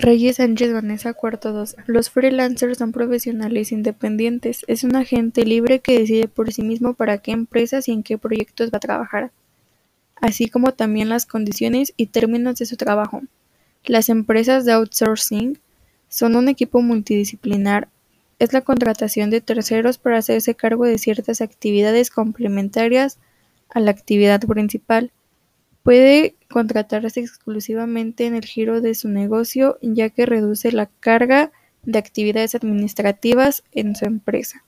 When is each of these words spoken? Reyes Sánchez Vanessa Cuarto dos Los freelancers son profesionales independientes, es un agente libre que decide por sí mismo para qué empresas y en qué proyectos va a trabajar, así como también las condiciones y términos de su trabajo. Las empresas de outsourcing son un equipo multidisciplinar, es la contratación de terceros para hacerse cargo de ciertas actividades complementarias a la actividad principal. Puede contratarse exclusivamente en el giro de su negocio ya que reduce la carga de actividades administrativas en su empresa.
Reyes 0.00 0.36
Sánchez 0.36 0.72
Vanessa 0.72 1.12
Cuarto 1.12 1.52
dos 1.52 1.76
Los 1.86 2.08
freelancers 2.08 2.78
son 2.78 2.90
profesionales 2.90 3.70
independientes, 3.70 4.64
es 4.66 4.82
un 4.82 4.96
agente 4.96 5.44
libre 5.44 5.80
que 5.80 5.98
decide 5.98 6.26
por 6.26 6.50
sí 6.54 6.62
mismo 6.62 6.94
para 6.94 7.18
qué 7.18 7.32
empresas 7.32 7.86
y 7.86 7.92
en 7.92 8.02
qué 8.02 8.16
proyectos 8.16 8.70
va 8.72 8.78
a 8.78 8.80
trabajar, 8.80 9.30
así 10.16 10.48
como 10.48 10.72
también 10.72 11.10
las 11.10 11.26
condiciones 11.26 11.92
y 11.98 12.06
términos 12.06 12.56
de 12.56 12.64
su 12.64 12.78
trabajo. 12.78 13.20
Las 13.84 14.08
empresas 14.08 14.64
de 14.64 14.72
outsourcing 14.72 15.58
son 16.08 16.34
un 16.34 16.48
equipo 16.48 16.80
multidisciplinar, 16.80 17.88
es 18.38 18.54
la 18.54 18.62
contratación 18.62 19.28
de 19.28 19.42
terceros 19.42 19.98
para 19.98 20.16
hacerse 20.16 20.54
cargo 20.54 20.86
de 20.86 20.96
ciertas 20.96 21.42
actividades 21.42 22.08
complementarias 22.08 23.18
a 23.68 23.80
la 23.80 23.90
actividad 23.90 24.40
principal. 24.40 25.12
Puede 25.82 26.36
contratarse 26.50 27.20
exclusivamente 27.20 28.26
en 28.26 28.34
el 28.34 28.44
giro 28.44 28.80
de 28.80 28.94
su 28.94 29.08
negocio 29.08 29.78
ya 29.80 30.10
que 30.10 30.26
reduce 30.26 30.72
la 30.72 30.86
carga 30.86 31.52
de 31.84 31.98
actividades 31.98 32.54
administrativas 32.54 33.64
en 33.72 33.96
su 33.96 34.04
empresa. 34.04 34.64